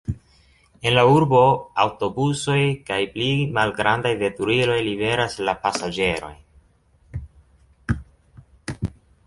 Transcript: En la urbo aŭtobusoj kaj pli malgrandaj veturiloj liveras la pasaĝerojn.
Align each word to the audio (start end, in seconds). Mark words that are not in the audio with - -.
En 0.89 0.93
la 0.97 1.01
urbo 1.15 1.41
aŭtobusoj 1.83 2.57
kaj 2.87 2.97
pli 3.17 3.27
malgrandaj 3.59 4.15
veturiloj 4.23 4.79
liveras 4.89 5.37
la 5.51 5.57
pasaĝerojn. 5.67 8.03